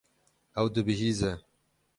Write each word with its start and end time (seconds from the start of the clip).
Ew 0.59 0.67
dibihîze. 0.73 1.31